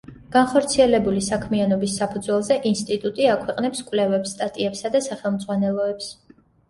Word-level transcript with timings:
განხორციელებული 0.35 1.19
საქმიანობის 1.25 1.97
საფუძველზე 2.01 2.57
ინსტიტუტი 2.69 3.27
აქვეყნებს 3.35 3.83
კვლევებს, 3.91 4.33
სტატიებსა 4.39 4.93
და 4.97 5.03
სახელმძღვანელოებს. 5.09 6.09